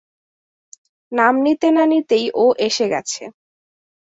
নাম 1.11 1.33
নিতে 1.45 1.67
না 1.71 1.83
নিতেই 1.91 2.25
ও 2.35 2.45
এসে 2.67 2.85
গেছে। 2.93 3.23